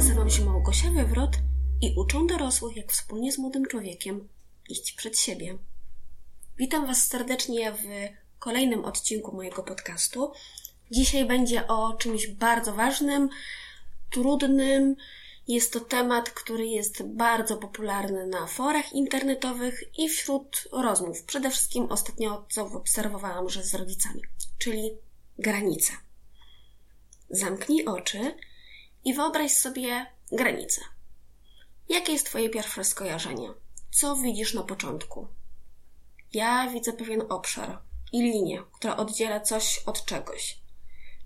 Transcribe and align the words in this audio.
Nazywam 0.00 0.30
się 0.30 0.44
Małgosia 0.44 0.90
Wywrot 0.90 1.36
i 1.80 1.94
uczę 1.96 2.26
dorosłych, 2.28 2.76
jak 2.76 2.92
wspólnie 2.92 3.32
z 3.32 3.38
młodym 3.38 3.66
człowiekiem 3.66 4.28
iść 4.68 4.92
przed 4.92 5.18
siebie. 5.18 5.58
Witam 6.58 6.86
Was 6.86 7.06
serdecznie 7.06 7.72
w 7.72 7.84
kolejnym 8.38 8.84
odcinku 8.84 9.36
mojego 9.36 9.62
podcastu. 9.62 10.32
Dzisiaj 10.90 11.24
będzie 11.24 11.66
o 11.66 11.92
czymś 11.92 12.26
bardzo 12.26 12.74
ważnym, 12.74 13.28
trudnym. 14.10 14.96
Jest 15.48 15.72
to 15.72 15.80
temat, 15.80 16.30
który 16.30 16.66
jest 16.66 17.02
bardzo 17.02 17.56
popularny 17.56 18.26
na 18.26 18.46
forach 18.46 18.92
internetowych 18.92 19.98
i 19.98 20.08
wśród 20.08 20.68
rozmów. 20.72 21.22
Przede 21.22 21.50
wszystkim 21.50 21.84
ostatnio, 21.84 22.46
co 22.50 22.66
obserwowałam, 22.66 23.48
że 23.48 23.64
z 23.64 23.74
rodzicami, 23.74 24.22
czyli 24.58 24.90
granice. 25.38 25.92
Zamknij 27.30 27.84
oczy 27.84 28.34
i 29.04 29.14
wyobraź 29.14 29.52
sobie 29.52 30.06
granicę. 30.32 30.80
Jakie 31.88 32.12
jest 32.12 32.26
Twoje 32.26 32.50
pierwsze 32.50 32.84
skojarzenie? 32.84 33.48
Co 33.90 34.16
widzisz 34.16 34.54
na 34.54 34.62
początku? 34.62 35.28
Ja 36.32 36.68
widzę 36.68 36.92
pewien 36.92 37.22
obszar 37.28 37.78
i 38.12 38.22
linię, 38.22 38.62
która 38.72 38.96
oddziela 38.96 39.40
coś 39.40 39.82
od 39.86 40.04
czegoś. 40.04 40.60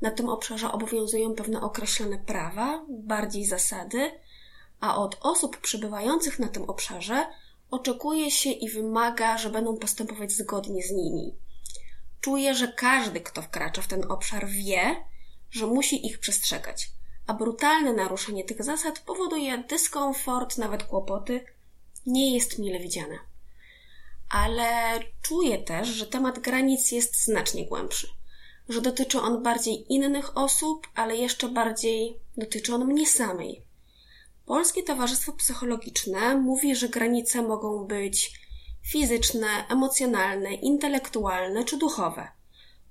Na 0.00 0.10
tym 0.10 0.28
obszarze 0.28 0.72
obowiązują 0.72 1.34
pewne 1.34 1.60
określone 1.60 2.18
prawa, 2.18 2.84
bardziej 2.88 3.46
zasady, 3.46 4.10
a 4.80 4.96
od 4.96 5.18
osób 5.20 5.56
przebywających 5.56 6.38
na 6.38 6.48
tym 6.48 6.62
obszarze 6.62 7.26
oczekuje 7.70 8.30
się 8.30 8.50
i 8.50 8.70
wymaga, 8.70 9.38
że 9.38 9.50
będą 9.50 9.76
postępować 9.76 10.32
zgodnie 10.32 10.82
z 10.82 10.90
nimi. 10.90 11.34
Czuję, 12.20 12.54
że 12.54 12.68
każdy, 12.68 13.20
kto 13.20 13.42
wkracza 13.42 13.82
w 13.82 13.86
ten 13.86 14.10
obszar, 14.10 14.46
wie, 14.48 14.96
że 15.50 15.66
musi 15.66 16.06
ich 16.06 16.20
przestrzegać 16.20 16.90
a 17.26 17.34
brutalne 17.34 17.92
naruszenie 17.92 18.44
tych 18.44 18.64
zasad 18.64 18.98
powoduje 18.98 19.58
dyskomfort, 19.58 20.58
nawet 20.58 20.82
kłopoty, 20.82 21.44
nie 22.06 22.34
jest 22.34 22.58
mile 22.58 22.80
widziane. 22.80 23.18
Ale 24.30 25.00
czuję 25.22 25.58
też, 25.58 25.88
że 25.88 26.06
temat 26.06 26.38
granic 26.38 26.92
jest 26.92 27.24
znacznie 27.24 27.66
głębszy, 27.66 28.08
że 28.68 28.80
dotyczy 28.80 29.20
on 29.20 29.42
bardziej 29.42 29.92
innych 29.92 30.36
osób, 30.36 30.88
ale 30.94 31.16
jeszcze 31.16 31.48
bardziej 31.48 32.18
dotyczy 32.36 32.74
on 32.74 32.84
mnie 32.84 33.06
samej. 33.06 33.62
Polskie 34.46 34.82
Towarzystwo 34.82 35.32
Psychologiczne 35.32 36.36
mówi, 36.36 36.76
że 36.76 36.88
granice 36.88 37.42
mogą 37.42 37.84
być 37.84 38.32
fizyczne, 38.82 39.46
emocjonalne, 39.68 40.54
intelektualne 40.54 41.64
czy 41.64 41.76
duchowe– 41.76 42.28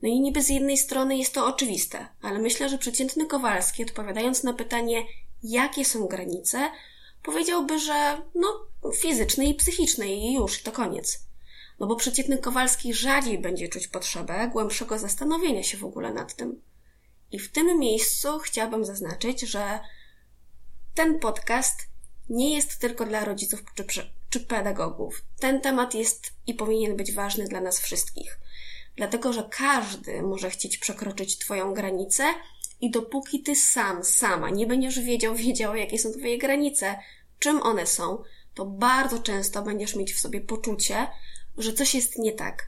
no 0.04 0.10
i 0.10 0.22
niby 0.22 0.44
z 0.44 0.50
jednej 0.50 0.78
strony 0.78 1.18
jest 1.18 1.34
to 1.34 1.48
oczywiste, 1.48 2.08
ale 2.22 2.40
myślę, 2.40 2.70
że 2.70 2.78
przeciętny 2.78 3.26
Kowalski, 3.26 3.84
odpowiadając 3.84 4.44
na 4.44 4.54
pytanie, 4.54 5.04
jakie 5.44 5.86
są 5.86 6.08
granice, 6.08 6.72
powiedziałby, 7.24 7.80
że 7.80 8.22
no, 8.36 8.68
fizyczne 8.96 9.46
i 9.46 9.56
psychiczne 9.56 10.08
i 10.08 10.34
już, 10.34 10.62
to 10.62 10.72
koniec. 10.72 11.20
No 11.80 11.88
bo 11.88 11.96
przeciętny 11.96 12.38
Kowalski 12.38 12.94
rzadziej 12.94 13.40
będzie 13.40 13.68
czuć 13.68 13.88
potrzebę 13.88 14.50
głębszego 14.54 15.00
zastanowienia 15.00 15.64
się 15.64 15.78
w 15.78 15.86
ogóle 15.86 16.14
nad 16.14 16.36
tym. 16.36 16.62
I 17.32 17.40
w 17.40 17.52
tym 17.52 17.80
miejscu 17.80 18.40
chciałabym 18.40 18.86
zaznaczyć, 18.86 19.42
że 19.42 19.80
ten 20.94 21.20
podcast 21.20 21.88
nie 22.30 22.56
jest 22.56 22.80
tylko 22.80 23.06
dla 23.06 23.26
rodziców 23.26 23.64
czy, 23.76 23.86
czy 24.30 24.40
pedagogów. 24.40 25.26
Ten 25.40 25.62
temat 25.62 25.94
jest 25.94 26.34
i 26.48 26.54
powinien 26.54 26.96
być 26.96 27.12
ważny 27.12 27.48
dla 27.48 27.62
nas 27.62 27.80
wszystkich 27.80 28.40
dlatego 28.96 29.34
że 29.34 29.50
każdy 29.52 30.22
może 30.22 30.50
chcieć 30.50 30.78
przekroczyć 30.78 31.38
Twoją 31.38 31.74
granicę 31.74 32.24
i 32.82 32.92
dopóki 32.92 33.44
Ty 33.44 33.56
sam, 33.56 34.04
sama 34.04 34.50
nie 34.50 34.68
będziesz 34.68 35.00
wiedział, 35.00 35.36
wiedziała, 35.46 35.78
jakie 35.78 36.00
są 36.00 36.12
Twoje 36.12 36.38
granice, 36.38 36.96
czym 37.40 37.62
one 37.62 37.88
są, 37.88 38.24
to 38.54 38.66
bardzo 38.66 39.20
często 39.20 39.62
będziesz 39.62 39.96
mieć 39.96 40.14
w 40.14 40.20
sobie 40.20 40.42
poczucie, 40.42 41.08
że 41.58 41.74
coś 41.74 41.96
jest 41.96 42.20
nie 42.20 42.32
tak, 42.32 42.68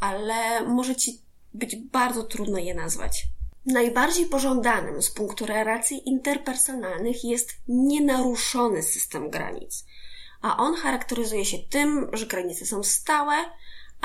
ale 0.00 0.62
może 0.62 0.96
Ci 0.96 1.20
być 1.54 1.76
bardzo 1.76 2.22
trudno 2.22 2.58
je 2.58 2.74
nazwać. 2.74 3.26
Najbardziej 3.66 4.26
pożądanym 4.26 5.02
z 5.02 5.10
punktu 5.10 5.46
relacji 5.46 6.08
interpersonalnych 6.08 7.24
jest 7.24 7.52
nienaruszony 7.68 8.82
system 8.82 9.30
granic, 9.30 9.84
a 10.42 10.56
on 10.56 10.74
charakteryzuje 10.74 11.44
się 11.44 11.58
tym, 11.58 12.10
że 12.12 12.26
granice 12.26 12.66
są 12.66 12.82
stałe, 12.82 13.34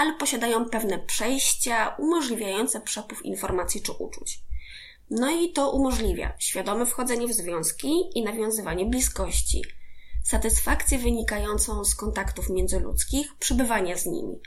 ale 0.01 0.13
posiadają 0.13 0.65
pewne 0.65 0.99
przejścia 0.99 1.95
umożliwiające 1.99 2.81
przepływ 2.81 3.25
informacji 3.25 3.81
czy 3.81 3.91
uczuć. 3.91 4.39
No 5.09 5.31
i 5.31 5.51
to 5.53 5.71
umożliwia 5.71 6.33
świadome 6.39 6.85
wchodzenie 6.85 7.27
w 7.27 7.33
związki 7.33 7.91
i 8.15 8.23
nawiązywanie 8.23 8.85
bliskości, 8.85 9.63
satysfakcję 10.23 10.97
wynikającą 10.97 11.85
z 11.85 11.95
kontaktów 11.95 12.49
międzyludzkich, 12.49 13.35
przybywania 13.39 13.97
z 13.97 14.05
nimi, 14.05 14.39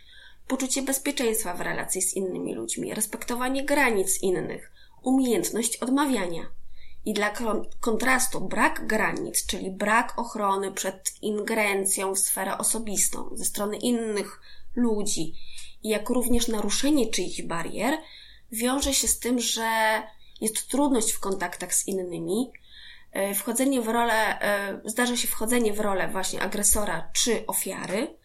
poczucie 0.49 0.83
bezpieczeństwa 0.83 1.55
w 1.55 1.61
relacji 1.61 2.03
z 2.03 2.15
innymi 2.15 2.55
ludźmi, 2.55 2.95
respektowanie 2.95 3.65
granic 3.65 4.23
innych, 4.23 4.73
umiejętność 5.03 5.77
odmawiania. 5.77 6.47
I 7.05 7.15
dla 7.15 7.33
kontrastu 7.81 8.41
brak 8.41 8.87
granic, 8.87 9.47
czyli 9.47 9.71
brak 9.71 10.19
ochrony 10.19 10.73
przed 10.73 11.13
ingerencją 11.23 12.15
w 12.15 12.19
sferę 12.19 12.59
osobistą 12.59 13.31
ze 13.33 13.45
strony 13.45 13.77
innych 13.77 14.41
ludzi, 14.77 15.35
jak 15.83 16.09
również 16.09 16.49
naruszenie 16.49 17.11
czyichś 17.11 17.43
barier 17.43 17.99
wiąże 18.53 18.95
się 18.95 19.09
z 19.09 19.19
tym, 19.19 19.41
że 19.41 20.03
jest 20.41 20.69
trudność 20.69 21.13
w 21.13 21.21
kontaktach 21.21 21.75
z 21.75 21.89
innymi, 21.89 22.53
e, 23.13 23.35
wchodzenie 23.35 23.81
w 23.83 23.89
rolę, 23.89 24.41
e, 24.41 24.81
zdarza 24.85 25.17
się 25.17 25.29
wchodzenie 25.29 25.73
w 25.73 25.81
rolę 25.81 26.09
właśnie 26.09 26.43
agresora 26.43 27.11
czy 27.13 27.47
ofiary, 27.47 28.17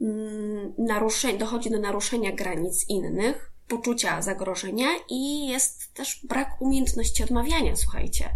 mm, 0.00 0.74
naruszeń, 0.78 1.38
dochodzi 1.38 1.70
do 1.70 1.78
naruszenia 1.78 2.32
granic 2.32 2.88
innych, 2.88 3.52
poczucia 3.68 4.22
zagrożenia 4.22 4.88
i 5.08 5.48
jest 5.48 5.94
też 5.94 6.20
brak 6.24 6.62
umiejętności 6.62 7.22
odmawiania, 7.22 7.76
słuchajcie. 7.76 8.30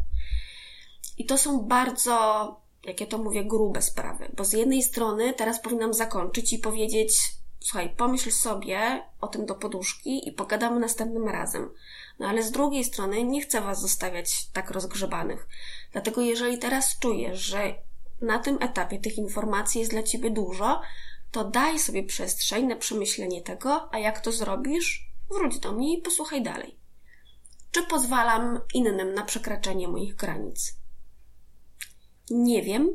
I 1.19 1.27
to 1.27 1.39
są 1.39 1.63
bardzo, 1.63 2.47
jak 2.85 3.01
ja 3.01 3.07
to 3.07 3.19
mówię, 3.19 3.45
grube 3.45 3.83
sprawy, 3.83 4.33
bo 4.37 4.45
z 4.45 4.53
jednej 4.53 4.83
strony 4.83 5.35
teraz 5.35 5.63
powinnam 5.63 5.95
zakończyć 5.95 6.53
i 6.53 6.59
powiedzieć, 6.59 7.19
słuchaj, 7.65 7.95
pomyśl 7.97 8.31
sobie 8.31 9.03
o 9.21 9.29
tym 9.29 9.47
do 9.47 9.55
poduszki 9.55 10.29
i 10.29 10.33
pogadamy 10.33 10.81
następnym 10.81 11.29
razem. 11.29 11.71
No 12.19 12.29
ale 12.29 12.43
z 12.43 12.51
drugiej 12.51 12.85
strony 12.85 13.25
nie 13.25 13.43
chcę 13.43 13.61
Was 13.61 13.81
zostawiać 13.81 14.49
tak 14.49 14.71
rozgrzebanych. 14.71 15.49
Dlatego 15.93 16.21
jeżeli 16.21 16.59
teraz 16.59 16.99
czujesz, 16.99 17.41
że 17.41 17.75
na 18.21 18.39
tym 18.39 18.59
etapie 18.61 18.99
tych 18.99 19.19
informacji 19.19 19.81
jest 19.81 19.91
dla 19.93 20.03
Ciebie 20.03 20.31
dużo, 20.31 20.81
to 21.31 21.45
daj 21.45 21.79
sobie 21.79 22.05
przestrzeń 22.05 22.67
na 22.67 22.77
przemyślenie 22.77 23.43
tego, 23.43 23.95
a 23.95 23.99
jak 23.99 24.21
to 24.21 24.33
zrobisz, 24.33 25.07
wróć 25.31 25.59
do 25.59 25.73
mnie 25.73 25.99
i 25.99 26.03
posłuchaj 26.03 26.43
dalej. 26.43 26.77
Czy 27.71 27.83
pozwalam 27.83 28.61
innym 28.75 29.15
na 29.15 29.25
przekraczanie 29.25 29.89
moich 29.89 30.15
granic? 30.15 30.77
Nie 32.31 32.63
wiem, 32.63 32.89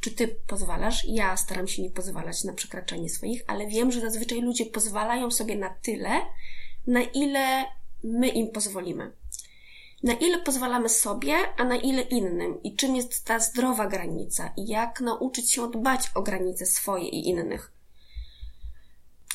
czy 0.00 0.10
ty 0.10 0.28
pozwalasz? 0.46 1.04
Ja 1.08 1.36
staram 1.36 1.68
się 1.68 1.82
nie 1.82 1.90
pozwalać 1.90 2.44
na 2.44 2.52
przekraczanie 2.52 3.08
swoich, 3.08 3.42
ale 3.46 3.66
wiem, 3.66 3.92
że 3.92 4.00
zazwyczaj 4.00 4.40
ludzie 4.40 4.66
pozwalają 4.66 5.30
sobie 5.30 5.56
na 5.56 5.70
tyle, 5.82 6.10
na 6.86 7.00
ile 7.02 7.64
my 8.04 8.28
im 8.28 8.48
pozwolimy. 8.48 9.12
Na 10.02 10.12
ile 10.12 10.38
pozwalamy 10.38 10.88
sobie, 10.88 11.34
a 11.56 11.64
na 11.64 11.76
ile 11.76 12.02
innym? 12.02 12.62
I 12.62 12.76
czym 12.76 12.96
jest 12.96 13.24
ta 13.24 13.38
zdrowa 13.38 13.86
granica? 13.86 14.52
I 14.56 14.66
jak 14.66 15.00
nauczyć 15.00 15.52
się 15.52 15.70
dbać 15.70 16.10
o 16.14 16.22
granice 16.22 16.66
swoje 16.66 17.08
i 17.08 17.28
innych? 17.28 17.72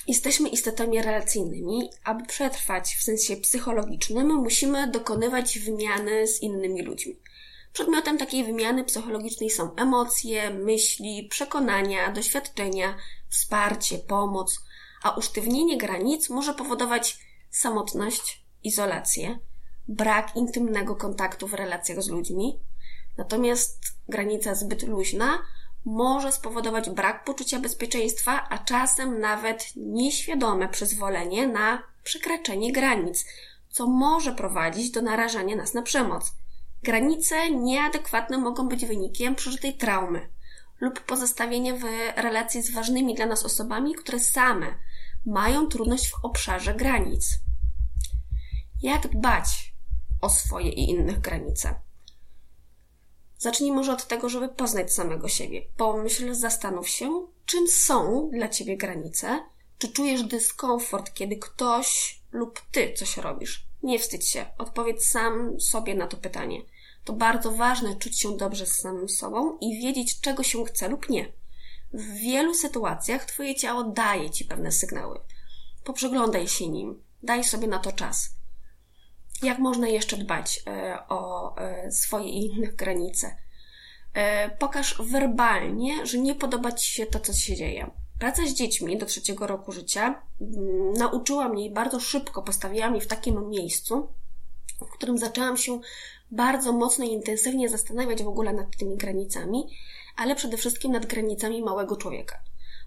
Jesteśmy 0.08 0.50
istotami 0.50 1.02
relacyjnymi. 1.02 1.90
Aby 2.04 2.26
przetrwać 2.26 2.96
w 2.96 3.04
sensie 3.04 3.38
psychologicznym, 3.38 4.36
musimy 4.36 4.88
dokonywać 4.92 5.60
wymiany 5.60 6.28
z 6.28 6.42
innymi 6.42 6.82
ludźmi. 6.82 7.16
Przedmiotem 7.76 8.18
takiej 8.18 8.44
wymiany 8.44 8.84
psychologicznej 8.84 9.50
są 9.50 9.76
emocje, 9.76 10.50
myśli, 10.50 11.28
przekonania, 11.30 12.12
doświadczenia, 12.12 12.98
wsparcie, 13.30 13.98
pomoc, 13.98 14.62
a 15.04 15.12
usztywnienie 15.12 15.78
granic 15.78 16.30
może 16.30 16.54
powodować 16.54 17.20
samotność, 17.50 18.46
izolację, 18.64 19.40
brak 19.88 20.36
intymnego 20.36 20.96
kontaktu 20.96 21.48
w 21.48 21.54
relacjach 21.54 22.02
z 22.02 22.10
ludźmi. 22.10 22.60
Natomiast 23.18 23.80
granica 24.10 24.56
zbyt 24.56 24.84
luźna 24.84 25.40
może 25.86 26.32
spowodować 26.32 26.90
brak 26.90 27.24
poczucia 27.24 27.60
bezpieczeństwa, 27.60 28.48
a 28.50 28.58
czasem 28.58 29.20
nawet 29.20 29.72
nieświadome 29.76 30.70
przyzwolenie 30.70 31.48
na 31.48 31.84
przekraczanie 32.04 32.72
granic, 32.72 33.26
co 33.70 33.88
może 33.88 34.32
prowadzić 34.32 34.92
do 34.92 35.02
narażania 35.02 35.56
nas 35.56 35.74
na 35.74 35.82
przemoc. 35.82 36.45
Granice 36.86 37.52
nieadekwatne 37.52 38.38
mogą 38.38 38.68
być 38.68 38.86
wynikiem 38.86 39.36
przeżytej 39.36 39.78
traumy 39.78 40.30
lub 40.82 41.00
pozostawienia 41.00 41.76
w 41.76 41.84
relacji 42.16 42.62
z 42.62 42.74
ważnymi 42.74 43.16
dla 43.16 43.26
nas 43.26 43.46
osobami, 43.46 43.96
które 43.96 44.20
same 44.20 44.76
mają 45.26 45.68
trudność 45.68 46.10
w 46.10 46.26
obszarze 46.26 46.74
granic. 46.74 47.40
Jak 48.82 49.08
dbać 49.08 49.74
o 50.22 50.30
swoje 50.30 50.70
i 50.70 50.90
innych 50.90 51.20
granice? 51.20 51.76
Zacznij 53.38 53.72
może 53.72 53.94
od 53.94 54.08
tego, 54.08 54.30
żeby 54.30 54.50
poznać 54.50 54.94
samego 54.94 55.28
siebie. 55.28 55.62
Pomyśl, 55.78 56.34
zastanów 56.34 56.90
się, 56.90 57.28
czym 57.46 57.68
są 57.68 58.30
dla 58.34 58.50
ciebie 58.50 58.78
granice. 58.78 59.44
Czy 59.78 59.92
czujesz 59.92 60.24
dyskomfort, 60.24 61.14
kiedy 61.14 61.38
ktoś 61.38 62.20
lub 62.32 62.62
ty 62.72 62.94
coś 62.94 63.18
robisz? 63.18 63.68
Nie 63.84 64.00
wstydź 64.00 64.30
się, 64.30 64.46
odpowiedz 64.58 65.06
sam 65.06 65.60
sobie 65.60 65.96
na 65.96 66.08
to 66.08 66.18
pytanie. 66.18 66.62
To 67.06 67.14
bardzo 67.14 67.52
ważne 67.52 67.96
czuć 67.96 68.20
się 68.20 68.38
dobrze 68.38 68.66
z 68.66 68.80
samym 68.80 69.10
sobą 69.10 69.58
i 69.62 69.80
wiedzieć, 69.82 70.22
czego 70.22 70.44
się 70.44 70.66
chce 70.66 70.88
lub 70.88 71.10
nie. 71.10 71.34
W 71.94 72.14
wielu 72.14 72.54
sytuacjach 72.54 73.26
Twoje 73.26 73.56
ciało 73.56 73.84
daje 73.84 74.30
Ci 74.30 74.46
pewne 74.46 74.72
sygnały. 74.72 75.20
Poprzeglądaj 75.84 76.48
się 76.48 76.68
nim, 76.68 77.04
daj 77.24 77.44
sobie 77.44 77.68
na 77.68 77.80
to 77.80 77.92
czas. 77.92 78.36
Jak 79.44 79.60
można 79.60 79.88
jeszcze 79.88 80.18
dbać 80.18 80.64
e, 80.68 80.98
o 81.10 81.56
e, 81.58 81.92
swoje 81.92 82.30
i 82.30 82.46
innych 82.46 82.76
granice? 82.76 83.38
E, 84.14 84.50
pokaż 84.50 85.02
werbalnie, 85.02 86.06
że 86.06 86.18
nie 86.18 86.36
podoba 86.36 86.72
Ci 86.72 86.94
się 86.94 87.06
to, 87.06 87.20
co 87.20 87.34
się 87.34 87.56
dzieje. 87.56 87.92
Praca 88.20 88.46
z 88.46 88.54
dziećmi 88.54 88.98
do 88.98 89.06
trzeciego 89.06 89.48
roku 89.48 89.72
życia 89.72 90.22
mm, 90.42 90.94
nauczyła 90.94 91.50
mnie 91.50 91.66
i 91.66 91.74
bardzo 91.74 92.00
szybko 92.00 92.42
postawiła 92.42 92.90
mnie 92.90 93.02
w 93.02 93.08
takim 93.08 93.50
miejscu, 93.50 94.08
w 94.82 94.92
którym 94.92 95.18
zaczęłam 95.18 95.58
się 95.58 95.82
bardzo 96.32 96.74
mocno 96.74 97.06
i 97.06 97.12
intensywnie 97.12 97.70
zastanawiać 97.70 98.24
w 98.24 98.28
ogóle 98.28 98.54
nad 98.54 98.78
tymi 98.78 98.98
granicami, 98.98 99.64
ale 100.16 100.36
przede 100.36 100.58
wszystkim 100.58 100.92
nad 100.92 101.06
granicami 101.06 101.62
małego 101.62 101.98
człowieka. 101.98 102.40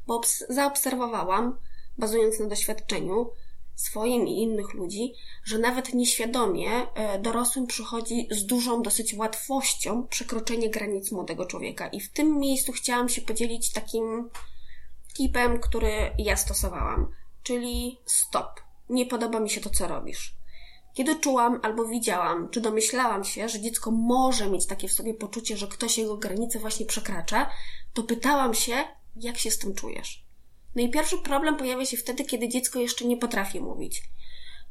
Bo 0.07 0.21
zaobserwowałam, 0.49 1.59
bazując 1.99 2.41
na 2.41 2.47
doświadczeniu 2.47 3.31
swoim 3.75 4.29
i 4.29 4.43
innych 4.43 4.75
ludzi, 4.75 5.15
że 5.45 5.59
nawet 5.59 5.95
nieświadomie 5.95 6.71
e, 6.71 7.19
dorosłym 7.19 7.67
przychodzi 7.67 8.29
z 8.31 8.47
dużą 8.47 8.83
dosyć 8.83 9.15
łatwością 9.15 10.07
przekroczenie 10.07 10.71
granic 10.71 11.13
młodego 11.13 11.47
człowieka. 11.47 11.89
I 11.89 12.01
w 12.01 12.13
tym 12.13 12.39
miejscu 12.39 12.73
chciałam 12.73 13.09
się 13.09 13.23
podzielić 13.23 13.73
takim 13.73 14.31
tipem, 15.17 15.61
który 15.61 16.11
ja 16.19 16.37
stosowałam, 16.37 17.13
czyli 17.43 18.01
stop. 18.07 18.61
Nie 18.91 19.07
podoba 19.07 19.41
mi 19.41 19.51
się 19.51 19.61
to, 19.61 19.71
co 19.71 19.89
robisz. 19.89 20.38
Kiedy 20.95 21.17
czułam 21.17 21.61
albo 21.63 21.85
widziałam, 21.85 22.49
czy 22.51 22.61
domyślałam 22.61 23.25
się, 23.25 23.49
że 23.49 23.61
dziecko 23.61 23.91
może 23.91 24.51
mieć 24.51 24.67
takie 24.67 24.89
w 24.89 24.93
sobie 24.93 25.15
poczucie, 25.15 25.57
że 25.57 25.67
ktoś 25.67 25.99
jego 25.99 26.17
granice 26.17 26.59
właśnie 26.59 26.87
przekracza, 26.87 27.51
to 27.95 28.03
pytałam 28.03 28.55
się, 28.55 28.85
jak 29.17 29.39
się 29.39 29.51
z 29.51 29.59
tym 29.59 29.75
czujesz. 29.75 30.25
No 30.77 30.83
i 30.83 30.91
pierwszy 30.91 31.19
problem 31.19 31.57
pojawia 31.57 31.87
się 31.87 31.97
wtedy, 31.97 32.25
kiedy 32.25 32.49
dziecko 32.49 32.79
jeszcze 32.79 33.05
nie 33.05 33.17
potrafi 33.17 33.61
mówić. 33.61 34.03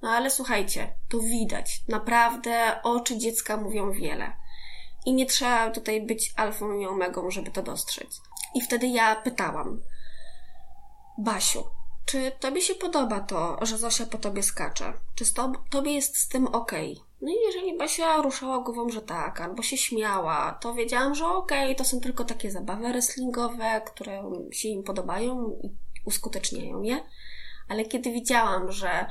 No 0.02 0.10
ale 0.10 0.32
słuchajcie, 0.32 0.94
to 1.10 1.20
widać. 1.20 1.84
Naprawdę 1.88 2.80
oczy 2.84 3.18
dziecka 3.18 3.58
mówią 3.58 3.92
wiele. 3.92 4.34
I 5.06 5.14
nie 5.14 5.26
trzeba 5.26 5.72
tutaj 5.72 6.06
być 6.06 6.34
alfą 6.36 6.80
i 6.80 6.86
omegą, 6.86 7.32
żeby 7.32 7.52
to 7.52 7.64
dostrzec. 7.64 8.22
I 8.56 8.62
wtedy 8.62 8.88
ja 8.88 9.16
pytałam, 9.16 9.82
Basiu, 11.18 11.64
czy 12.08 12.32
tobie 12.40 12.62
się 12.62 12.76
podoba 12.76 13.20
to, 13.20 13.58
że 13.62 13.78
Zosia 13.78 14.06
po 14.06 14.18
tobie 14.18 14.44
skacze? 14.44 14.94
Czy 15.16 15.26
tobie 15.70 15.92
jest 15.92 16.18
z 16.18 16.28
tym 16.28 16.48
ok? 16.48 16.72
No 17.22 17.32
i 17.32 17.36
jeżeli 17.46 17.78
Basia 17.78 18.22
ruszała 18.22 18.60
głową, 18.60 18.90
że 18.90 19.02
tak, 19.02 19.42
albo 19.42 19.64
się 19.64 19.78
śmiała, 19.78 20.58
to 20.62 20.74
wiedziałam, 20.74 21.16
że 21.16 21.26
okej, 21.26 21.64
okay, 21.64 21.76
to 21.76 21.86
są 21.86 22.00
tylko 22.00 22.24
takie 22.24 22.52
zabawy 22.52 22.88
wrestlingowe, 22.88 23.82
które 23.86 24.32
się 24.52 24.68
im 24.68 24.84
podobają 24.84 25.60
i 25.64 25.70
uskuteczniają 26.06 26.82
je. 26.82 27.04
Ale 27.70 27.86
kiedy 27.86 28.12
widziałam, 28.12 28.72
że 28.72 29.06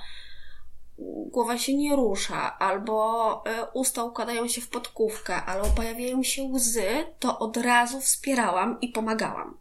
głowa 1.32 1.58
się 1.58 1.75
nie 1.75 1.96
rusza, 1.96 2.58
albo 2.58 3.44
e, 3.46 3.66
usta 3.75 4.04
układają 4.04 4.48
się 4.48 4.60
w 4.60 4.69
podkówkę, 4.69 5.44
albo 5.44 5.66
pojawiają 5.66 6.22
się 6.22 6.43
łzy, 6.43 7.06
to 7.19 7.38
od 7.38 7.56
razu 7.56 8.00
wspierałam 8.00 8.81
i 8.81 8.88
pomagałam. 8.88 9.58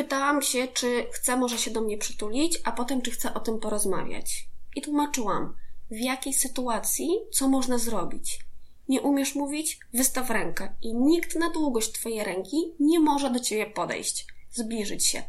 Pytałam 0.00 0.42
się, 0.42 0.68
czy 0.68 1.06
chce 1.12 1.36
może 1.36 1.58
się 1.58 1.70
do 1.70 1.80
mnie 1.80 1.98
przytulić, 1.98 2.60
a 2.64 2.72
potem 2.72 3.02
czy 3.02 3.10
chce 3.10 3.34
o 3.34 3.40
tym 3.40 3.58
porozmawiać. 3.58 4.48
I 4.76 4.82
tłumaczyłam, 4.82 5.56
w 5.90 5.98
jakiej 5.98 6.32
sytuacji, 6.32 7.10
co 7.32 7.48
można 7.48 7.78
zrobić. 7.78 8.40
Nie 8.88 9.00
umiesz 9.00 9.34
mówić? 9.34 9.80
Wystaw 9.94 10.30
rękę 10.30 10.74
i 10.82 10.94
nikt 10.94 11.36
na 11.36 11.50
długość 11.50 11.92
Twojej 11.92 12.24
ręki 12.24 12.56
nie 12.80 13.00
może 13.00 13.30
do 13.30 13.40
Ciebie 13.40 13.66
podejść, 13.66 14.26
zbliżyć 14.50 15.06
się. 15.06 15.22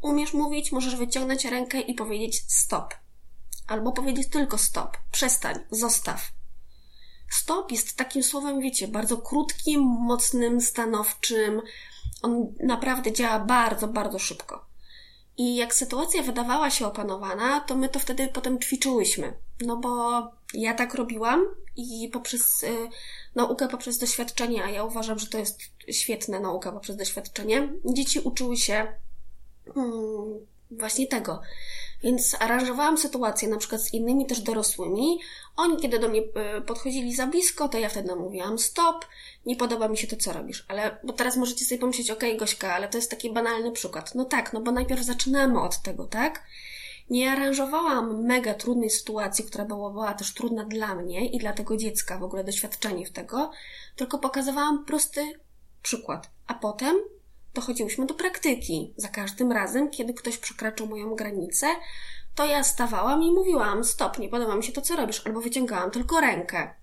Umiesz 0.00 0.34
mówić, 0.34 0.72
możesz 0.72 0.96
wyciągnąć 0.96 1.44
rękę 1.44 1.80
i 1.80 1.94
powiedzieć 1.94 2.44
stop. 2.48 2.94
Albo 3.66 3.92
powiedzieć 3.92 4.28
tylko 4.28 4.58
stop, 4.58 4.96
przestań, 5.12 5.58
zostaw. 5.70 6.32
Stop 7.30 7.72
jest 7.72 7.96
takim 7.96 8.22
słowem, 8.22 8.60
wiecie, 8.60 8.88
bardzo 8.88 9.18
krótkim, 9.18 9.80
mocnym, 9.80 10.60
stanowczym, 10.60 11.62
on 12.22 12.54
naprawdę 12.60 13.12
działa 13.12 13.38
bardzo, 13.38 13.88
bardzo 13.88 14.18
szybko. 14.18 14.66
I 15.38 15.56
jak 15.56 15.74
sytuacja 15.74 16.22
wydawała 16.22 16.70
się 16.70 16.86
opanowana, 16.86 17.60
to 17.60 17.76
my 17.76 17.88
to 17.88 17.98
wtedy 17.98 18.28
potem 18.28 18.58
ćwiczyłyśmy. 18.58 19.32
No 19.60 19.76
bo 19.76 20.22
ja 20.54 20.74
tak 20.74 20.94
robiłam 20.94 21.46
i 21.76 22.10
poprzez 22.12 22.62
y, 22.62 22.88
naukę, 23.34 23.68
poprzez 23.68 23.98
doświadczenie, 23.98 24.64
a 24.64 24.70
ja 24.70 24.84
uważam, 24.84 25.18
że 25.18 25.26
to 25.26 25.38
jest 25.38 25.60
świetna 25.90 26.40
nauka 26.40 26.72
poprzez 26.72 26.96
doświadczenie, 26.96 27.68
dzieci 27.84 28.20
uczyły 28.20 28.56
się 28.56 28.86
mm, 29.76 30.46
właśnie 30.70 31.06
tego. 31.06 31.40
Więc 32.02 32.36
aranżowałam 32.40 32.98
sytuację 32.98 33.48
na 33.48 33.56
przykład 33.56 33.82
z 33.82 33.94
innymi 33.94 34.26
też 34.26 34.40
dorosłymi. 34.40 35.20
Oni, 35.56 35.76
kiedy 35.76 35.98
do 35.98 36.08
mnie 36.08 36.20
y, 36.20 36.60
podchodzili 36.66 37.14
za 37.14 37.26
blisko, 37.26 37.68
to 37.68 37.78
ja 37.78 37.88
wtedy 37.88 38.16
mówiłam 38.16 38.58
stop, 38.58 39.06
nie 39.46 39.56
podoba 39.56 39.88
mi 39.88 39.96
się 39.96 40.06
to, 40.06 40.16
co 40.16 40.32
robisz. 40.32 40.64
Ale, 40.68 40.98
bo 41.04 41.12
teraz 41.12 41.36
możecie 41.36 41.64
sobie 41.64 41.78
pomyśleć, 41.78 42.10
okej, 42.10 42.30
okay, 42.30 42.38
Gośka, 42.38 42.74
ale 42.74 42.88
to 42.88 42.98
jest 42.98 43.10
taki 43.10 43.32
banalny 43.32 43.72
przykład. 43.72 44.14
No 44.14 44.24
tak, 44.24 44.52
no 44.52 44.60
bo 44.60 44.72
najpierw 44.72 45.02
zaczynamy 45.02 45.60
od 45.60 45.82
tego, 45.82 46.06
tak? 46.06 46.42
Nie 47.10 47.32
aranżowałam 47.32 48.24
mega 48.24 48.54
trudnej 48.54 48.90
sytuacji, 48.90 49.44
która 49.44 49.64
była, 49.64 49.90
była 49.90 50.14
też 50.14 50.34
trudna 50.34 50.64
dla 50.64 50.94
mnie 50.94 51.28
i 51.28 51.38
dla 51.38 51.52
tego 51.52 51.76
dziecka, 51.76 52.18
w 52.18 52.22
ogóle 52.22 52.44
doświadczenie 52.44 53.06
w 53.06 53.12
tego, 53.12 53.50
tylko 53.96 54.18
pokazywałam 54.18 54.84
prosty 54.84 55.32
przykład. 55.82 56.30
A 56.46 56.54
potem 56.54 56.96
dochodziłyśmy 57.56 58.06
do 58.06 58.14
praktyki. 58.14 58.94
Za 58.96 59.08
każdym 59.08 59.52
razem, 59.52 59.90
kiedy 59.90 60.14
ktoś 60.14 60.38
przekraczał 60.38 60.86
moją 60.86 61.14
granicę, 61.14 61.66
to 62.34 62.46
ja 62.46 62.64
stawałam 62.64 63.22
i 63.22 63.32
mówiłam: 63.32 63.84
Stop, 63.84 64.18
nie 64.18 64.28
podoba 64.28 64.56
mi 64.56 64.64
się 64.64 64.72
to, 64.72 64.80
co 64.80 64.96
robisz, 64.96 65.26
albo 65.26 65.40
wyciągałam 65.40 65.90
tylko 65.90 66.20
rękę. 66.20 66.74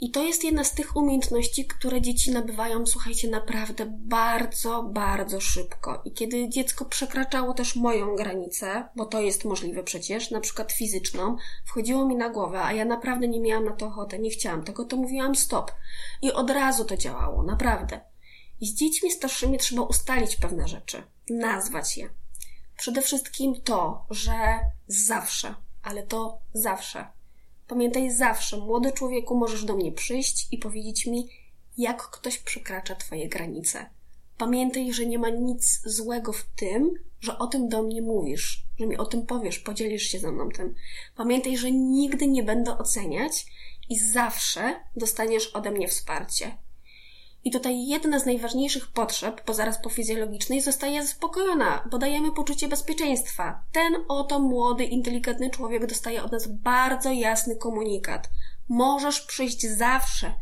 I 0.00 0.10
to 0.10 0.22
jest 0.22 0.44
jedna 0.44 0.64
z 0.64 0.74
tych 0.74 0.96
umiejętności, 0.96 1.66
które 1.66 2.00
dzieci 2.00 2.30
nabywają, 2.30 2.86
słuchajcie, 2.86 3.28
naprawdę 3.30 3.86
bardzo, 3.88 4.82
bardzo 4.82 5.40
szybko. 5.40 6.02
I 6.04 6.12
kiedy 6.12 6.48
dziecko 6.48 6.84
przekraczało 6.84 7.54
też 7.54 7.76
moją 7.76 8.16
granicę, 8.16 8.88
bo 8.96 9.06
to 9.06 9.20
jest 9.20 9.44
możliwe 9.44 9.82
przecież, 9.82 10.30
na 10.30 10.40
przykład 10.40 10.72
fizyczną, 10.72 11.36
wchodziło 11.64 12.06
mi 12.06 12.16
na 12.16 12.30
głowę, 12.30 12.62
a 12.62 12.72
ja 12.72 12.84
naprawdę 12.84 13.28
nie 13.28 13.40
miałam 13.40 13.64
na 13.64 13.72
to 13.72 13.86
ochotę, 13.86 14.18
nie 14.18 14.30
chciałam 14.30 14.64
tego, 14.64 14.84
to 14.84 14.96
mówiłam 14.96 15.34
stop. 15.34 15.72
I 16.22 16.32
od 16.32 16.50
razu 16.50 16.84
to 16.84 16.96
działało, 16.96 17.42
naprawdę. 17.42 18.00
I 18.60 18.66
z 18.66 18.74
dziećmi 18.74 19.10
starszymi 19.10 19.58
trzeba 19.58 19.82
ustalić 19.82 20.36
pewne 20.36 20.68
rzeczy, 20.68 21.02
nazwać 21.30 21.96
je. 21.96 22.08
Przede 22.76 23.02
wszystkim 23.02 23.60
to, 23.60 24.06
że 24.10 24.58
zawsze, 24.88 25.54
ale 25.82 26.02
to 26.02 26.38
zawsze 26.52 27.06
Pamiętaj 27.68 28.10
zawsze, 28.10 28.56
młody 28.56 28.92
człowieku, 28.92 29.36
możesz 29.36 29.64
do 29.64 29.76
mnie 29.76 29.92
przyjść 29.92 30.48
i 30.50 30.58
powiedzieć 30.58 31.06
mi, 31.06 31.28
jak 31.78 32.02
ktoś 32.10 32.38
przekracza 32.38 32.94
Twoje 32.94 33.28
granice. 33.28 33.90
Pamiętaj, 34.38 34.92
że 34.92 35.06
nie 35.06 35.18
ma 35.18 35.30
nic 35.30 35.82
złego 35.84 36.32
w 36.32 36.44
tym, 36.56 36.94
że 37.20 37.38
o 37.38 37.46
tym 37.46 37.68
do 37.68 37.82
mnie 37.82 38.02
mówisz, 38.02 38.64
że 38.78 38.86
mi 38.86 38.96
o 38.96 39.06
tym 39.06 39.26
powiesz, 39.26 39.58
podzielisz 39.58 40.02
się 40.02 40.18
ze 40.18 40.32
mną 40.32 40.48
tym. 40.48 40.74
Pamiętaj, 41.16 41.56
że 41.56 41.70
nigdy 41.70 42.26
nie 42.26 42.42
będę 42.42 42.78
oceniać 42.78 43.46
i 43.88 43.98
zawsze 43.98 44.80
dostaniesz 44.96 45.46
ode 45.46 45.70
mnie 45.70 45.88
wsparcie. 45.88 46.56
I 47.44 47.50
tutaj 47.50 47.86
jedna 47.86 48.18
z 48.18 48.26
najważniejszych 48.26 48.92
potrzeb, 48.92 49.42
bo 49.46 49.54
zaraz 49.54 49.82
po 49.82 49.90
fizjologicznej, 49.90 50.60
zostaje 50.60 51.02
zaspokojona, 51.02 51.88
bo 51.90 51.98
dajemy 51.98 52.32
poczucie 52.32 52.68
bezpieczeństwa. 52.68 53.64
Ten 53.72 53.94
oto 54.08 54.40
młody, 54.40 54.84
inteligentny 54.84 55.50
człowiek 55.50 55.86
dostaje 55.86 56.22
od 56.22 56.32
nas 56.32 56.46
bardzo 56.46 57.12
jasny 57.12 57.56
komunikat. 57.56 58.30
Możesz 58.68 59.20
przyjść 59.20 59.66
zawsze. 59.66 60.34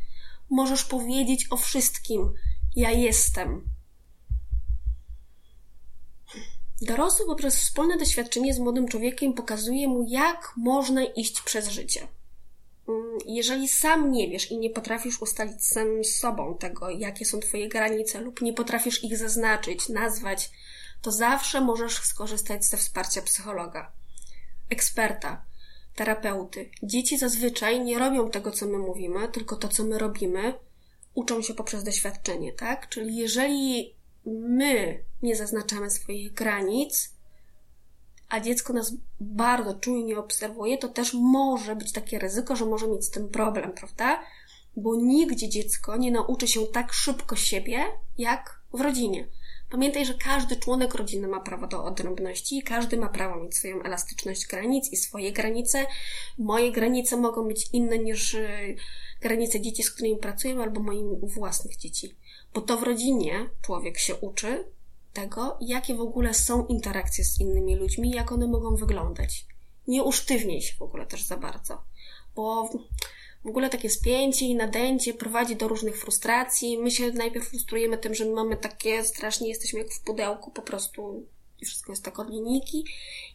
Możesz 0.51 0.85
powiedzieć 0.85 1.47
o 1.51 1.57
wszystkim. 1.57 2.35
Ja 2.77 2.91
jestem. 2.91 3.65
Dorosły 6.83 7.27
poprzez 7.27 7.57
wspólne 7.57 7.97
doświadczenie 7.97 8.55
z 8.55 8.59
młodym 8.59 8.89
człowiekiem 8.89 9.35
pokazuje 9.35 9.89
mu, 9.89 10.05
jak 10.09 10.53
można 10.57 11.05
iść 11.05 11.43
przez 11.43 11.69
życie. 11.69 12.09
Mm, 12.93 13.19
jeżeli 13.27 13.69
sam 13.69 14.13
nie 14.13 14.29
wiesz 14.29 14.51
i 14.51 14.59
nie 14.59 14.71
potrafisz 14.71 15.23
ustalić 15.23 15.65
samym 15.65 16.05
sobą 16.05 16.59
tego, 16.59 16.91
jakie 16.91 17.25
są 17.25 17.41
Twoje 17.41 17.69
granice, 17.69 18.21
lub 18.21 18.43
nie 18.43 18.53
potrafisz 18.53 19.05
ich 19.05 19.17
zaznaczyć, 19.17 19.89
nazwać, 19.89 20.51
to 21.03 21.13
zawsze 21.13 21.61
możesz 21.61 21.99
skorzystać 21.99 22.65
ze 22.65 22.77
wsparcia 22.77 23.23
psychologa, 23.23 23.93
eksperta, 24.71 25.45
terapeuty. 25.95 26.71
Dzieci 26.83 27.19
zazwyczaj 27.19 27.81
nie 27.81 27.99
robią 27.99 28.31
tego, 28.31 28.51
co 28.51 28.67
my 28.67 28.79
mówimy, 28.79 29.29
tylko 29.29 29.57
to, 29.57 29.69
co 29.69 29.85
my 29.85 29.99
robimy, 29.99 30.55
uczą 31.15 31.43
się 31.43 31.55
poprzez 31.55 31.85
doświadczenie, 31.85 32.53
tak? 32.53 32.89
Czyli 32.89 33.17
jeżeli 33.17 33.95
my 34.27 35.05
nie 35.23 35.37
zaznaczamy 35.37 35.91
swoich 35.91 36.33
granic, 36.33 37.15
a 38.33 38.41
dziecko 38.41 38.73
nas 38.73 38.95
bardzo 39.21 39.75
czujnie 39.75 40.19
obserwuje, 40.19 40.79
to 40.79 40.89
też 40.89 41.15
może 41.15 41.77
być 41.77 41.93
takie 41.93 42.19
ryzyko, 42.19 42.57
że 42.57 42.67
może 42.67 42.89
mieć 42.89 43.05
z 43.05 43.11
tym 43.11 43.29
problem, 43.29 43.73
prawda? 43.73 44.23
Bo 44.77 44.97
nigdzie 44.97 45.49
dziecko 45.49 45.97
nie 45.97 46.11
nauczy 46.11 46.49
się 46.49 46.67
tak 46.67 46.93
szybko 46.93 47.37
siebie, 47.37 47.85
jak 48.19 48.61
w 48.73 48.81
rodzinie. 48.81 49.29
Pamiętaj, 49.71 50.07
że 50.07 50.15
każdy 50.15 50.57
członek 50.57 50.95
rodziny 50.95 51.29
ma 51.29 51.41
prawo 51.41 51.67
do 51.67 51.85
odrębności 51.85 52.59
i 52.59 52.63
każdy 52.63 52.97
ma 52.97 53.09
prawo 53.09 53.45
mieć 53.45 53.57
swoją 53.57 53.83
elastyczność 53.83 54.47
granic 54.47 54.93
i 54.93 54.97
swoje 54.97 55.33
granice. 55.33 55.87
Moje 56.39 56.73
granice 56.73 57.17
mogą 57.17 57.49
być 57.49 57.69
inne 57.73 57.99
niż 57.99 58.35
y, 58.35 58.77
granice 59.21 59.61
dzieci, 59.61 59.83
z 59.83 59.91
którymi 59.91 60.17
pracuję, 60.17 60.59
albo 60.61 60.81
moich 60.81 61.21
własnych 61.21 61.77
dzieci. 61.77 62.15
Bo 62.55 62.61
to 62.61 62.77
w 62.77 62.83
rodzinie 62.83 63.51
człowiek 63.63 63.99
się 63.99 64.15
uczy 64.15 64.65
tego, 65.13 65.57
jakie 65.61 65.95
w 65.95 66.01
ogóle 66.01 66.35
są 66.35 66.67
interakcje 66.67 67.25
z 67.25 67.41
innymi 67.41 67.77
ludźmi, 67.77 68.11
jak 68.11 68.33
one 68.33 68.47
mogą 68.47 68.77
wyglądać. 68.77 69.47
Nie 69.89 70.03
usztywniej 70.03 70.63
się 70.63 70.75
w 70.77 70.83
ogóle 70.83 71.07
też 71.07 71.23
za 71.23 71.37
bardzo. 71.37 71.83
Bo 72.35 72.71
w 73.45 73.47
ogóle 73.47 73.71
takie 73.71 73.91
spięcie 73.91 74.47
i 74.47 74.55
nadęcie 74.55 75.15
prowadzi 75.15 75.57
do 75.57 75.69
różnych 75.69 75.97
frustracji. 75.99 76.79
My 76.79 76.91
się 76.91 77.13
najpierw 77.13 77.49
frustrujemy 77.49 77.99
tym, 77.99 78.15
że 78.15 78.25
my 78.25 78.33
mamy 78.33 78.57
takie 78.57 79.05
strasznie, 79.05 79.49
jesteśmy 79.49 79.79
jak 79.79 79.93
w 79.93 80.01
pudełku, 80.01 80.51
po 80.51 80.63
prostu 80.63 81.27
wszystko 81.65 81.93
jest 81.93 82.05
tak 82.05 82.19
od 82.19 82.31
linijki. 82.31 82.85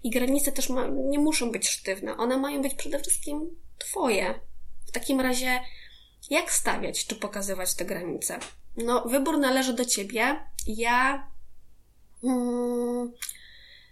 I 0.04 0.10
granice 0.10 0.52
też 0.52 0.70
ma, 0.70 0.88
nie 0.88 1.20
muszą 1.20 1.52
być 1.52 1.68
sztywne. 1.68 2.18
One 2.18 2.38
mają 2.38 2.62
być 2.62 2.74
przede 2.74 3.00
wszystkim 3.00 3.56
twoje. 3.78 4.40
W 4.88 4.92
takim 4.92 5.22
razie, 5.22 5.60
jak 6.30 6.52
stawiać 6.52 7.06
czy 7.06 7.16
pokazywać 7.16 7.76
te 7.76 7.86
granice? 7.86 8.40
No, 8.78 9.02
wybór 9.02 9.40
należy 9.40 9.74
do 9.74 9.86
ciebie. 9.86 10.40
Ja 10.68 11.32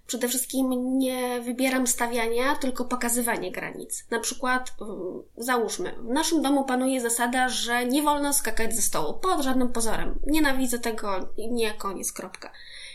przede 0.07 0.27
wszystkim 0.27 0.97
nie 0.97 1.41
wybieram 1.41 1.87
stawiania, 1.87 2.55
tylko 2.55 2.85
pokazywanie 2.85 3.51
granic. 3.51 4.05
Na 4.11 4.19
przykład, 4.19 4.73
mm, 4.81 5.23
załóżmy, 5.37 5.91
w 5.91 6.07
naszym 6.07 6.41
domu 6.41 6.65
panuje 6.65 7.01
zasada, 7.01 7.49
że 7.49 7.85
nie 7.85 8.03
wolno 8.03 8.33
skakać 8.33 8.75
ze 8.75 8.81
stołu, 8.81 9.13
pod 9.13 9.41
żadnym 9.41 9.71
pozorem. 9.71 10.19
Nienawidzę 10.27 10.79
tego, 10.79 11.29
nie, 11.37 11.73
koniec, 11.73 12.13
kropka. 12.13 12.51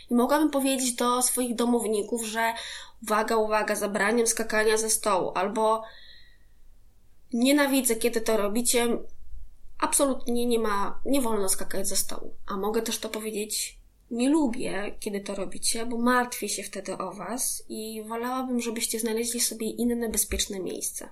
I 0.09 0.15
mogłabym 0.15 0.49
powiedzieć 0.49 0.93
do 0.93 1.21
swoich 1.21 1.55
domowników, 1.55 2.25
że 2.25 2.53
uwaga, 3.03 3.35
uwaga, 3.35 3.75
zabraniam 3.75 4.27
skakania 4.27 4.77
ze 4.77 4.89
stołu, 4.89 5.31
albo 5.35 5.83
nienawidzę, 7.33 7.95
kiedy 7.95 8.21
to 8.21 8.37
robicie, 8.37 8.87
absolutnie 9.79 10.45
nie 10.45 10.59
ma, 10.59 10.99
nie 11.05 11.21
wolno 11.21 11.49
skakać 11.49 11.87
ze 11.87 11.95
stołu. 11.95 12.35
A 12.47 12.57
mogę 12.57 12.81
też 12.81 12.99
to 12.99 13.09
powiedzieć 13.09 13.80
nie 14.11 14.29
lubię, 14.29 14.95
kiedy 14.99 15.21
to 15.21 15.35
robicie, 15.35 15.85
bo 15.85 15.97
martwię 15.97 16.49
się 16.49 16.63
wtedy 16.63 16.97
o 16.97 17.13
Was 17.13 17.63
i 17.69 18.03
wolałabym, 18.03 18.59
żebyście 18.59 18.99
znaleźli 18.99 19.39
sobie 19.39 19.69
inne 19.69 20.09
bezpieczne 20.09 20.59
miejsce. 20.59 21.09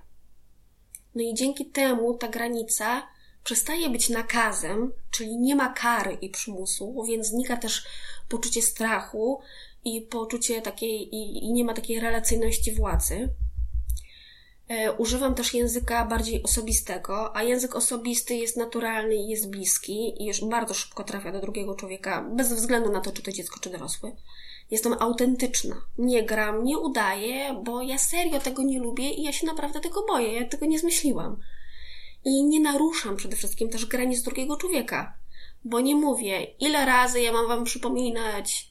No 1.14 1.22
i 1.22 1.34
dzięki 1.34 1.66
temu 1.66 2.14
ta 2.14 2.28
granica 2.28 3.08
przestaje 3.44 3.90
być 3.90 4.08
nakazem, 4.08 4.92
czyli 5.10 5.38
nie 5.38 5.56
ma 5.56 5.72
kary 5.72 6.18
i 6.20 6.30
przymusu, 6.30 7.04
więc 7.08 7.26
znika 7.26 7.56
też 7.56 7.86
poczucie 8.28 8.62
strachu 8.62 9.40
i 9.84 10.02
poczucie 10.02 10.62
takiej, 10.62 11.14
i, 11.14 11.44
i 11.44 11.52
nie 11.52 11.64
ma 11.64 11.74
takiej 11.74 12.00
relacyjności 12.00 12.74
władzy. 12.74 13.28
E, 14.70 14.92
używam 14.92 15.34
też 15.34 15.54
języka 15.54 16.04
bardziej 16.04 16.42
osobistego, 16.42 17.36
a 17.36 17.42
język 17.42 17.76
osobisty 17.76 18.34
jest 18.34 18.56
naturalny 18.56 19.14
i 19.14 19.28
jest 19.28 19.50
bliski 19.50 20.22
i 20.22 20.26
już 20.26 20.44
bardzo 20.44 20.74
szybko 20.74 21.04
trafia 21.04 21.32
do 21.32 21.40
drugiego 21.40 21.74
człowieka, 21.74 22.30
bez 22.32 22.52
względu 22.52 22.92
na 22.92 23.00
to, 23.00 23.12
czy 23.12 23.22
to 23.22 23.32
dziecko, 23.32 23.60
czy 23.60 23.70
dorosły. 23.70 24.12
Jestem 24.70 24.92
autentyczna. 25.00 25.76
Nie 25.98 26.22
gram, 26.22 26.64
nie 26.64 26.78
udaję, 26.78 27.62
bo 27.64 27.82
ja 27.82 27.98
serio 27.98 28.40
tego 28.40 28.62
nie 28.62 28.80
lubię 28.80 29.10
i 29.10 29.22
ja 29.22 29.32
się 29.32 29.46
naprawdę 29.46 29.80
tego 29.80 30.06
boję. 30.06 30.32
Ja 30.32 30.48
tego 30.48 30.66
nie 30.66 30.78
zmyśliłam. 30.78 31.36
I 32.24 32.44
nie 32.44 32.60
naruszam 32.60 33.16
przede 33.16 33.36
wszystkim 33.36 33.70
też 33.70 33.86
granic 33.86 34.22
drugiego 34.22 34.56
człowieka. 34.56 35.14
Bo 35.64 35.80
nie 35.80 35.96
mówię, 35.96 36.42
ile 36.42 36.86
razy 36.86 37.20
ja 37.20 37.32
mam 37.32 37.48
wam 37.48 37.64
przypominać, 37.64 38.69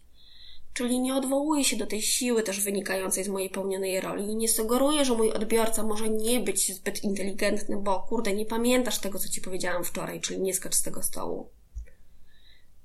Czyli 0.74 1.00
nie 1.00 1.16
odwołuję 1.16 1.64
się 1.64 1.78
do 1.78 1.88
tej 1.88 2.02
siły 2.02 2.44
też 2.44 2.60
wynikającej 2.60 3.24
z 3.24 3.28
mojej 3.30 3.50
pełnionej 3.50 4.02
roli 4.02 4.32
i 4.32 4.36
nie 4.36 4.50
sugeruję, 4.50 5.06
że 5.06 5.14
mój 5.14 5.32
odbiorca 5.32 5.84
może 5.84 6.10
nie 6.10 6.40
być 6.40 6.76
zbyt 6.76 7.04
inteligentny, 7.04 7.78
bo 7.78 8.00
kurde, 8.00 8.34
nie 8.34 8.46
pamiętasz 8.46 9.00
tego, 9.00 9.20
co 9.20 9.30
ci 9.30 9.42
powiedziałam 9.42 9.84
wczoraj, 9.84 10.22
czyli 10.22 10.42
nie 10.42 10.54
skacz 10.54 10.76
z 10.76 10.82
tego 10.82 11.04
stołu. 11.04 11.50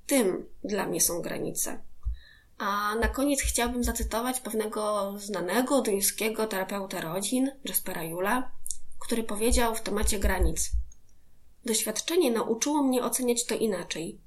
Tym 0.07 0.47
dla 0.65 0.87
mnie 0.87 1.01
są 1.01 1.23
granice. 1.23 1.81
A 2.59 2.95
na 2.95 3.09
koniec 3.09 3.41
chciałbym 3.43 3.85
zacytować 3.85 4.41
pewnego 4.41 5.15
znanego 5.19 5.83
duńskiego 5.83 6.47
terapeuta 6.47 7.01
rodzin, 7.01 7.51
Jaspera 7.65 8.03
Jula, 8.05 8.51
który 8.99 9.23
powiedział 9.23 9.75
w 9.75 9.81
temacie 9.81 10.19
granic. 10.19 10.71
Doświadczenie 11.65 12.31
nauczyło 12.31 12.83
mnie 12.83 13.05
oceniać 13.05 13.45
to 13.45 13.55
inaczej. 13.55 14.21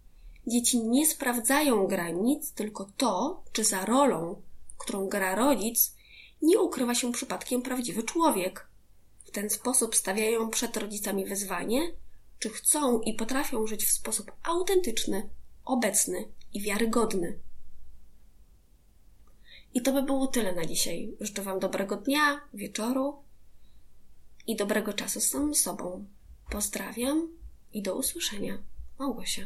Dzieci 0.47 0.83
nie 0.83 1.07
sprawdzają 1.07 1.87
granic, 1.87 2.51
tylko 2.51 2.87
to, 2.97 3.43
czy 3.51 3.63
za 3.63 3.85
rolą, 3.85 4.41
którą 4.77 5.07
gra 5.07 5.35
rodzic, 5.35 5.95
nie 6.41 6.59
ukrywa 6.59 6.95
się 6.95 7.11
przypadkiem 7.11 7.61
prawdziwy 7.61 8.03
człowiek. 8.03 8.67
W 9.25 9.31
ten 9.31 9.49
sposób 9.49 9.95
stawiają 9.95 10.49
przed 10.49 10.77
rodzicami 10.77 11.25
wyzwanie, 11.25 11.91
czy 12.39 12.49
chcą 12.49 13.01
i 13.01 13.13
potrafią 13.13 13.67
żyć 13.67 13.85
w 13.85 13.91
sposób 13.91 14.31
autentyczny, 14.43 15.29
obecny 15.65 16.27
i 16.53 16.61
wiarygodny. 16.61 17.39
I 19.73 19.81
to 19.81 19.93
by 19.93 20.03
było 20.03 20.27
tyle 20.27 20.55
na 20.55 20.65
dzisiaj. 20.65 21.13
Życzę 21.19 21.41
Wam 21.41 21.59
dobrego 21.59 21.95
dnia, 21.95 22.41
wieczoru 22.53 23.15
i 24.47 24.55
dobrego 24.55 24.93
czasu 24.93 25.21
z 25.21 25.29
samym 25.29 25.55
sobą. 25.55 26.05
Pozdrawiam 26.49 27.29
i 27.73 27.81
do 27.81 27.95
usłyszenia. 27.95 28.57
Małgosia. 28.99 29.45